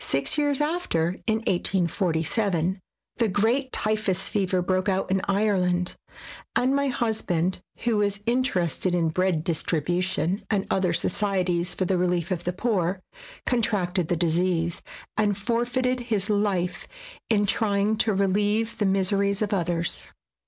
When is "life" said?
16.28-16.88